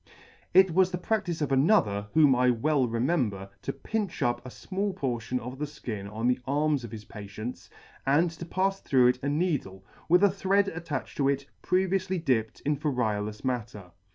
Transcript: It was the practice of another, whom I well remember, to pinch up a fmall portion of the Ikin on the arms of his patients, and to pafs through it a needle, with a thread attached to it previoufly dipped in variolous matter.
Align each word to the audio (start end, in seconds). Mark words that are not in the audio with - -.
It 0.51 0.73
was 0.73 0.89
the 0.89 0.97
practice 0.97 1.41
of 1.43 1.51
another, 1.51 2.07
whom 2.15 2.33
I 2.35 2.49
well 2.49 2.87
remember, 2.87 3.51
to 3.61 3.71
pinch 3.71 4.23
up 4.23 4.43
a 4.43 4.49
fmall 4.49 4.95
portion 4.95 5.39
of 5.39 5.59
the 5.59 5.65
Ikin 5.65 6.11
on 6.11 6.27
the 6.27 6.39
arms 6.47 6.83
of 6.83 6.89
his 6.91 7.05
patients, 7.05 7.69
and 8.03 8.31
to 8.31 8.45
pafs 8.45 8.81
through 8.81 9.09
it 9.09 9.19
a 9.21 9.29
needle, 9.29 9.85
with 10.09 10.23
a 10.23 10.31
thread 10.31 10.69
attached 10.69 11.17
to 11.17 11.29
it 11.29 11.45
previoufly 11.61 12.25
dipped 12.25 12.61
in 12.61 12.77
variolous 12.77 13.45
matter. 13.45 13.91